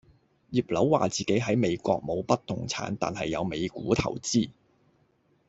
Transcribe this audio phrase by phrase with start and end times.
[0.49, 4.49] 葉劉話自己喺美國冇不動產但有美股投資